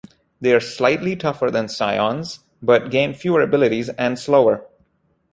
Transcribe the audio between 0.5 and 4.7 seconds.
are slightly tougher than psions, but gain fewer abilities and slower.